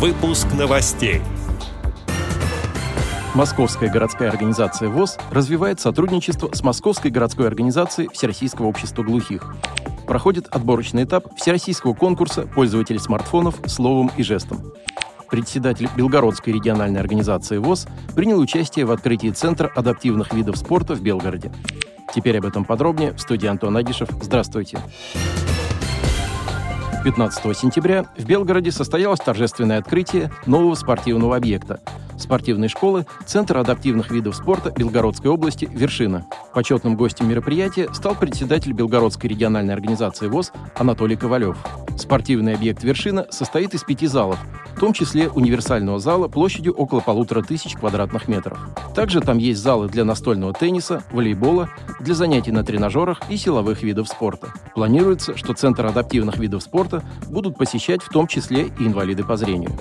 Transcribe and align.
Выпуск 0.00 0.46
новостей. 0.58 1.20
Московская 3.34 3.90
городская 3.90 4.30
организация 4.30 4.88
ВОЗ 4.88 5.18
развивает 5.30 5.78
сотрудничество 5.78 6.48
с 6.54 6.62
Московской 6.62 7.10
городской 7.10 7.46
организацией 7.46 8.08
Всероссийского 8.10 8.68
общества 8.68 9.02
глухих. 9.02 9.54
Проходит 10.06 10.46
отборочный 10.46 11.04
этап 11.04 11.36
Всероссийского 11.36 11.92
конкурса 11.92 12.46
пользователей 12.46 12.98
смартфонов 12.98 13.56
словом 13.66 14.10
и 14.16 14.22
жестом. 14.22 14.72
Председатель 15.30 15.90
Белгородской 15.94 16.54
региональной 16.54 17.00
организации 17.00 17.58
ВОЗ 17.58 17.86
принял 18.16 18.40
участие 18.40 18.86
в 18.86 18.92
открытии 18.92 19.28
Центра 19.28 19.70
адаптивных 19.76 20.32
видов 20.32 20.56
спорта 20.56 20.94
в 20.94 21.02
Белгороде. 21.02 21.52
Теперь 22.14 22.38
об 22.38 22.46
этом 22.46 22.64
подробнее 22.64 23.12
в 23.12 23.20
студии 23.20 23.48
Антон 23.48 23.76
Агишев. 23.76 24.08
Здравствуйте. 24.22 24.78
15 27.04 27.56
сентября 27.56 28.04
в 28.16 28.24
Белгороде 28.26 28.70
состоялось 28.70 29.20
торжественное 29.20 29.78
открытие 29.78 30.30
нового 30.46 30.74
спортивного 30.74 31.36
объекта– 31.36 31.80
спортивной 32.22 32.68
школы 32.68 33.06
Центр 33.26 33.58
адаптивных 33.58 34.10
видов 34.10 34.36
спорта 34.36 34.70
Белгородской 34.70 35.30
области 35.30 35.68
«Вершина». 35.72 36.26
Почетным 36.54 36.96
гостем 36.96 37.28
мероприятия 37.28 37.88
стал 37.92 38.14
председатель 38.14 38.72
Белгородской 38.72 39.30
региональной 39.30 39.74
организации 39.74 40.28
ВОЗ 40.28 40.52
Анатолий 40.76 41.16
Ковалев. 41.16 41.56
Спортивный 41.96 42.54
объект 42.54 42.82
«Вершина» 42.82 43.26
состоит 43.30 43.74
из 43.74 43.84
пяти 43.84 44.06
залов, 44.06 44.38
в 44.74 44.80
том 44.80 44.92
числе 44.92 45.28
универсального 45.28 45.98
зала 45.98 46.28
площадью 46.28 46.72
около 46.72 47.00
полутора 47.00 47.42
тысяч 47.42 47.74
квадратных 47.74 48.28
метров. 48.28 48.58
Также 48.94 49.20
там 49.20 49.38
есть 49.38 49.60
залы 49.60 49.88
для 49.88 50.04
настольного 50.04 50.52
тенниса, 50.52 51.02
волейбола, 51.12 51.68
для 52.00 52.14
занятий 52.14 52.52
на 52.52 52.64
тренажерах 52.64 53.20
и 53.28 53.36
силовых 53.36 53.82
видов 53.82 54.08
спорта. 54.08 54.52
Планируется, 54.74 55.36
что 55.36 55.52
Центр 55.52 55.86
адаптивных 55.86 56.38
видов 56.38 56.62
спорта 56.62 57.02
будут 57.28 57.58
посещать 57.58 58.02
в 58.02 58.08
том 58.08 58.26
числе 58.26 58.68
и 58.78 58.86
инвалиды 58.86 59.22
по 59.24 59.36
зрению. 59.36 59.72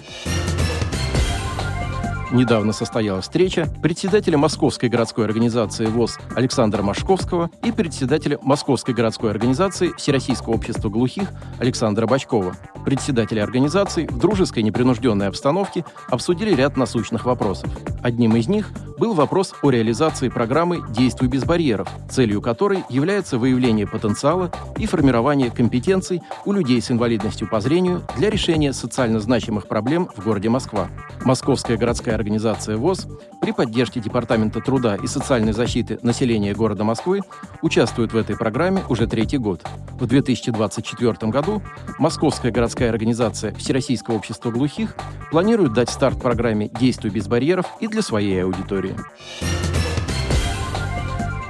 Недавно 2.32 2.74
состоялась 2.74 3.24
встреча 3.24 3.68
председателя 3.82 4.38
Московской 4.38 4.88
городской 4.88 5.26
организации 5.26 5.88
ВОЗ 5.88 6.20
Александра 6.36 6.84
Машковского 6.84 7.50
и 7.64 7.72
председателя 7.72 8.38
Московской 8.44 8.94
городской 8.94 9.32
организации 9.32 9.92
Всероссийского 9.98 10.54
общества 10.54 10.90
глухих 10.90 11.30
Александра 11.60 12.06
Бачкова. 12.06 12.56
Председатели 12.86 13.40
организации 13.40 14.08
в 14.08 14.18
дружеской 14.18 14.64
непринужденной 14.64 15.28
обстановке 15.28 15.86
обсудили 16.10 16.54
ряд 16.54 16.78
насущных 16.78 17.26
вопросов. 17.26 17.70
Одним 18.02 18.36
из 18.36 18.48
них 18.48 18.72
был 18.98 19.14
вопрос 19.14 19.54
о 19.62 19.70
реализации 19.70 20.30
программы 20.30 20.82
«Действуй 20.90 21.30
без 21.30 21.44
барьеров», 21.46 21.88
целью 22.10 22.42
которой 22.42 22.84
является 22.90 23.38
выявление 23.38 23.88
потенциала 23.88 24.52
и 24.78 24.86
формирование 24.86 25.52
компетенций 25.52 26.22
у 26.46 26.52
людей 26.52 26.82
с 26.82 26.92
инвалидностью 26.92 27.48
по 27.48 27.62
зрению 27.62 28.04
для 28.18 28.30
решения 28.30 28.74
социально 28.74 29.20
значимых 29.20 29.68
проблем 29.68 30.10
в 30.16 30.24
городе 30.24 30.50
Москва. 30.50 30.90
Московская 31.24 31.78
городская 31.78 32.16
организация 32.16 32.78
ВОЗ 32.78 33.08
при 33.42 33.52
поддержке 33.52 34.00
Департамента 34.00 34.60
труда 34.60 34.96
и 34.96 35.08
социальной 35.08 35.54
защиты 35.54 36.00
населения 36.02 36.54
города 36.54 36.84
Москвы 36.84 37.22
участвует 37.62 38.14
в 38.14 38.18
этой 38.18 38.36
программе 38.36 38.84
уже 38.90 39.08
третий 39.08 39.38
год. 39.38 39.64
В 40.00 40.08
2024 40.08 41.30
году 41.30 41.62
Московская 41.98 42.52
городская 42.52 42.90
организация 42.90 43.54
Всероссийского 43.56 44.16
общества 44.16 44.50
глухих 44.50 44.96
планирует 45.30 45.74
дать 45.74 45.90
старт 45.90 46.22
программе 46.22 46.70
«Действуй 46.70 47.12
без 47.12 47.28
барьеров» 47.28 47.66
и 47.82 47.88
для 47.88 48.02
своей 48.02 48.44
аудитории. 48.44 48.96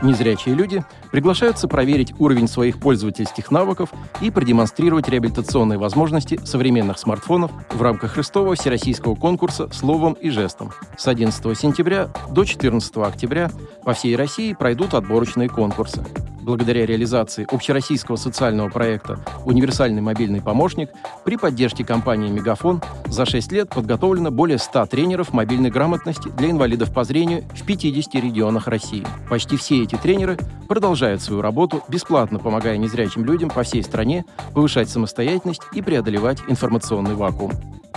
Незрячие 0.01 0.55
люди 0.55 0.83
приглашаются 1.11 1.67
проверить 1.67 2.13
уровень 2.19 2.47
своих 2.47 2.79
пользовательских 2.79 3.51
навыков 3.51 3.89
и 4.21 4.31
продемонстрировать 4.31 5.09
реабилитационные 5.09 5.77
возможности 5.77 6.39
современных 6.43 6.97
смартфонов 6.97 7.51
в 7.69 7.81
рамках 7.81 8.13
Христового 8.13 8.55
всероссийского 8.55 9.15
конкурса 9.15 9.69
«Словом 9.71 10.13
и 10.13 10.29
жестом». 10.29 10.71
С 10.97 11.07
11 11.07 11.55
сентября 11.55 12.09
до 12.31 12.45
14 12.45 12.97
октября 12.97 13.51
по 13.83 13.93
всей 13.93 14.15
России 14.15 14.53
пройдут 14.53 14.93
отборочные 14.95 15.49
конкурсы 15.49 16.03
благодаря 16.41 16.85
реализации 16.85 17.47
общероссийского 17.49 18.15
социального 18.15 18.69
проекта 18.69 19.19
«Универсальный 19.45 20.01
мобильный 20.01 20.41
помощник» 20.41 20.89
при 21.25 21.37
поддержке 21.37 21.83
компании 21.83 22.29
«Мегафон» 22.29 22.81
за 23.07 23.25
6 23.25 23.51
лет 23.51 23.69
подготовлено 23.69 24.31
более 24.31 24.57
100 24.57 24.85
тренеров 24.87 25.33
мобильной 25.33 25.69
грамотности 25.69 26.29
для 26.29 26.51
инвалидов 26.51 26.93
по 26.93 27.03
зрению 27.03 27.43
в 27.55 27.65
50 27.65 28.15
регионах 28.15 28.67
России. 28.67 29.05
Почти 29.29 29.57
все 29.57 29.83
эти 29.83 29.95
тренеры 29.95 30.37
продолжают 30.67 31.21
свою 31.21 31.41
работу, 31.41 31.83
бесплатно 31.87 32.39
помогая 32.39 32.77
незрячим 32.77 33.25
людям 33.25 33.49
по 33.49 33.63
всей 33.63 33.83
стране 33.83 34.25
повышать 34.53 34.89
самостоятельность 34.89 35.61
и 35.73 35.81
преодолевать 35.81 36.39
информационный 36.47 37.15
вакуум. 37.15 37.51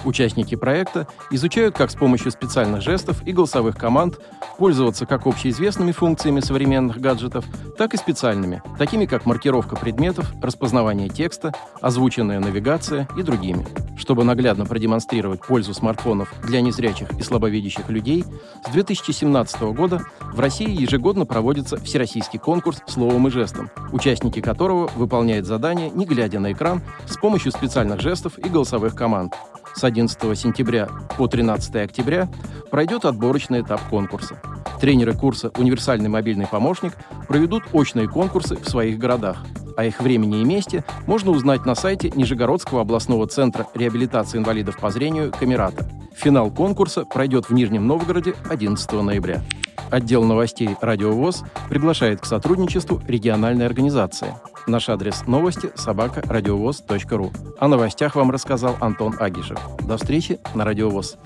Участники 0.05 0.57
проекта 0.57 1.07
изучают, 1.31 1.77
как 1.77 1.91
с 1.91 1.95
помощью 1.95 2.33
специальных 2.33 2.83
жестов 2.83 3.25
и 3.27 3.33
голосовых 3.33 3.77
команд 3.77 4.19
пользоваться 4.59 5.07
как 5.07 5.27
общеизвестными 5.27 5.93
функциями 5.93 6.41
современных 6.41 7.01
гаджетов, 7.01 7.45
так 7.79 7.95
и 7.95 7.97
специальными, 7.97 8.63
такими 8.79 9.07
как 9.07 9.27
маркировка 9.27 9.77
предметов, 9.77 10.33
распознавание 10.43 11.09
текста, 11.09 11.53
озвученная 11.81 12.41
навигация 12.41 13.09
и 13.17 13.23
другими. 13.23 13.67
Чтобы 13.97 14.25
наглядно 14.25 14.67
продемонстрировать 14.67 15.47
пользу 15.47 15.75
смартфонов 15.75 16.33
для 16.45 16.61
незрячих 16.61 17.11
и 17.19 17.23
слабовидящих 17.23 17.89
людей, 17.89 18.25
с 18.67 18.71
2017 18.71 19.63
года 19.75 20.03
в 20.21 20.41
России 20.41 20.69
ежегодно 20.69 21.27
проводится 21.27 21.77
всероссийский 21.77 22.39
конкурс 22.39 22.83
словом 22.87 23.29
и 23.29 23.31
жестом, 23.31 23.71
участники 23.93 24.41
которого 24.41 24.91
выполняют 24.97 25.47
задания, 25.47 25.91
не 25.91 26.07
глядя 26.07 26.41
на 26.41 26.53
экран, 26.53 26.83
с 27.07 27.17
помощью 27.17 27.53
специальных 27.53 28.01
жестов 28.01 28.39
и 28.39 28.49
голосовых 28.49 28.95
команд. 28.95 29.35
С 29.75 29.85
11 29.85 30.39
сентября 30.39 30.89
по 31.17 31.29
13 31.29 31.77
октября 31.77 32.29
пройдет 32.71 33.05
отборочный 33.05 33.61
этап 33.61 33.81
конкурса. 33.89 34.41
Тренеры 34.81 35.15
курса 35.15 35.51
«Универсальный 35.57 36.09
мобильный 36.09 36.47
помощник» 36.47 36.95
проведут 37.29 37.65
очные 37.73 38.09
конкурсы 38.09 38.57
в 38.57 38.69
своих 38.69 38.99
городах. 38.99 39.39
О 39.77 39.85
их 39.85 40.01
времени 40.01 40.41
и 40.41 40.45
месте 40.45 40.85
можно 41.07 41.31
узнать 41.31 41.65
на 41.67 41.75
сайте 41.75 42.11
Нижегородского 42.15 42.83
областного 42.83 43.27
центра 43.27 43.67
реабилитации 43.75 44.39
инвалидов 44.39 44.79
по 44.79 44.91
зрению 44.91 45.33
«Камерата». 45.33 45.89
Финал 46.15 46.51
конкурса 46.51 47.05
пройдет 47.05 47.49
в 47.49 47.55
Нижнем 47.55 47.87
Новгороде 47.87 48.35
11 48.49 48.93
ноября. 48.93 49.43
Отдел 49.91 50.25
новостей 50.25 50.77
«Радио 50.81 51.13
ВОЗ» 51.13 51.45
приглашает 51.69 52.21
к 52.21 52.25
сотрудничеству 52.25 53.03
региональной 53.07 53.67
организации– 53.67 54.35
Наш 54.67 54.89
адрес 54.89 55.27
новости– 55.27 55.71
собака 55.75 56.23
ру. 57.11 57.33
О 57.59 57.69
новостях 57.69 58.15
вам 58.15 58.31
рассказал 58.31 58.77
Антон 58.81 59.15
Агишев. 59.19 59.59
До 59.81 59.97
встречи 59.97 60.39
на 60.55 60.65
Радиовоз. 60.65 61.17